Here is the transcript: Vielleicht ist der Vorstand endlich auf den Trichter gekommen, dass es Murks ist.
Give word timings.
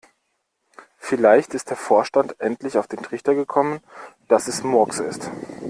Vielleicht 0.97 1.53
ist 1.53 1.69
der 1.69 1.77
Vorstand 1.77 2.35
endlich 2.41 2.75
auf 2.79 2.87
den 2.87 3.03
Trichter 3.03 3.35
gekommen, 3.35 3.81
dass 4.27 4.47
es 4.47 4.63
Murks 4.63 4.97
ist. 4.97 5.29